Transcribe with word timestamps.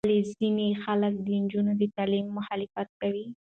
ولې 0.05 0.19
ځینې 0.39 0.67
خلک 0.83 1.13
د 1.21 1.27
نجونو 1.43 1.71
د 1.77 1.81
تعلیم 1.95 2.25
مخالفت 2.37 2.89
کوي؟ 3.01 3.25